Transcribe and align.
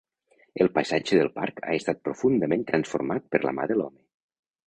El 0.63 0.69
paisatge 0.77 1.19
del 1.19 1.29
Parc 1.35 1.61
ha 1.67 1.75
estat 1.81 2.01
profundament 2.09 2.65
transformat 2.71 3.31
per 3.35 3.45
la 3.47 3.53
mà 3.59 3.67
de 3.73 3.77
l'home. 3.83 4.03